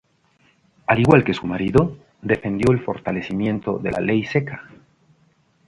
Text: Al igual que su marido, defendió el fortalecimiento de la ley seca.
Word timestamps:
Al 0.87 0.97
igual 0.99 1.23
que 1.23 1.35
su 1.35 1.45
marido, 1.45 1.95
defendió 2.23 2.71
el 2.71 2.83
fortalecimiento 2.83 3.77
de 3.77 3.91
la 3.91 3.99
ley 3.99 4.25
seca. 4.25 4.67